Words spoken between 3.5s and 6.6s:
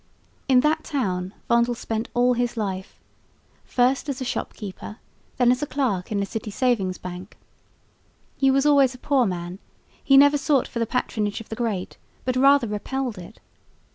first as a shopkeeper, then as a clerk in the City